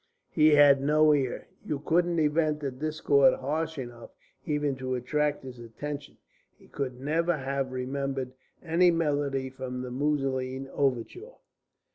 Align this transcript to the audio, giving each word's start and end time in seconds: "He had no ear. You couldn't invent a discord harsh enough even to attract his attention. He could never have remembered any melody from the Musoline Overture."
"He 0.31 0.47
had 0.55 0.81
no 0.81 1.13
ear. 1.13 1.47
You 1.63 1.77
couldn't 1.77 2.17
invent 2.17 2.63
a 2.63 2.71
discord 2.71 3.35
harsh 3.35 3.77
enough 3.77 4.09
even 4.47 4.75
to 4.77 4.95
attract 4.95 5.43
his 5.43 5.59
attention. 5.59 6.17
He 6.57 6.67
could 6.69 6.99
never 6.99 7.37
have 7.37 7.71
remembered 7.71 8.33
any 8.63 8.89
melody 8.89 9.51
from 9.51 9.83
the 9.83 9.91
Musoline 9.91 10.67
Overture." 10.69 11.33